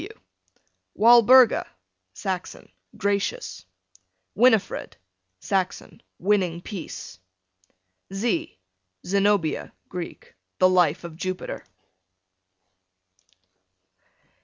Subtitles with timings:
[0.01, 0.09] W
[0.97, 1.67] Walburga,
[2.15, 3.63] Saxon, gracious.
[4.33, 4.97] Winifred,
[5.41, 7.19] Saxon, winning peace.
[8.11, 8.57] Z
[9.05, 11.63] Zenobia, Greek, the life of Jupiter.